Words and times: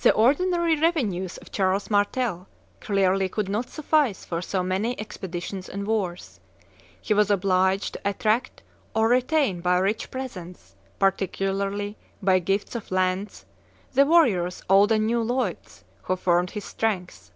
The 0.00 0.10
ordinary 0.14 0.80
revenues 0.80 1.36
of 1.36 1.52
Charles 1.52 1.90
Martel 1.90 2.48
clearly 2.80 3.28
could 3.28 3.46
not 3.50 3.68
suffice 3.68 4.24
for 4.24 4.40
so 4.40 4.62
many 4.62 4.98
expeditions 4.98 5.68
and 5.68 5.86
wars. 5.86 6.40
He 6.98 7.12
was 7.12 7.30
obliged 7.30 7.92
to 7.92 8.08
attract 8.08 8.62
or 8.94 9.08
retain 9.08 9.60
by 9.60 9.76
rich 9.80 10.10
presents, 10.10 10.76
particularly 10.98 11.98
by 12.22 12.38
gifts 12.38 12.74
of 12.74 12.90
lands, 12.90 13.44
the 13.92 14.06
warriors, 14.06 14.62
old 14.70 14.92
and 14.92 15.06
new 15.06 15.20
"leudes," 15.22 15.84
who 16.04 16.16
formed 16.16 16.52
his 16.52 16.64
strength. 16.64 17.30